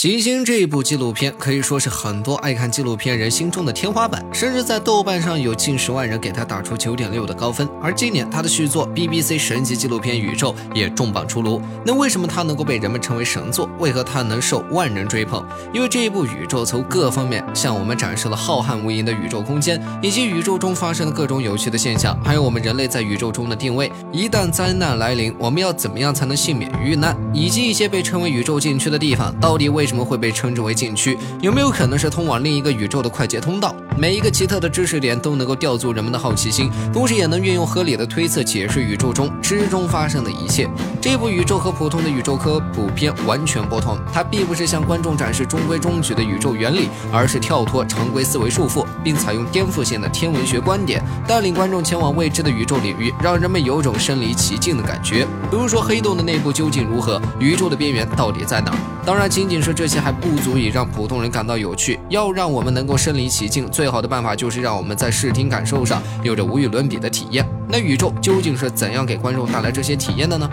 [0.00, 7.68] 行星这一部纪录片可以说是很多爱看纪录片人心中的天花板，甚至在豆瓣上有近十万人给他打出九点六的高分。
[7.82, 11.60] 而今年他的续作 BBC 神级纪录片《宇宙》也重磅出炉。
[11.84, 13.68] 那为什么它能够被人们称为神作？
[13.80, 15.44] 为何它能受万人追捧？
[15.74, 23.90] 因为这一部《宇宙》从各方面向我们展示了浩瀚无垠的宇宙空间，以及宇宙中发生的各种有趣的现象，还有我们人类在宇宙中的定位。
[24.12, 27.16] 一旦灾难来临，我们要怎么样才能幸免于难？
[27.34, 30.68] 以及一些被称为宇宙禁区的地方，到底为什么会被称之为？
[30.68, 33.74] 为禁区有没有可能是通往另一个宇宙的快捷通道？
[33.96, 40.68] 每一个奇特的知识点都能够吊足人们的好奇心，同时也能运用合理的推测解释宇宙中之中发生的一切。
[41.00, 55.26] 这部宇宙和普通的宇宙科普片完全不同，它并不是向观众展示中规中矩的宇宙原理，而是跳脱常规思维束缚，并采用颠覆性的天文学观点，带领观众前往未知的宇宙领域，让人们有种身临其境的感觉。
[55.50, 57.18] 比如说，黑洞的内部究竟如何？
[57.38, 58.70] 宇宙的边缘到底在哪？
[59.06, 60.58] 当然，仅仅是这些还不足。
[60.58, 67.46] 以让普通人感到有趣，要让我们能够身临其境，最好的办法就是让我们在视听感受上有着无与伦比的体验。
[67.68, 70.50] 那宇宙究竟是怎样给观众带来这些体验的呢？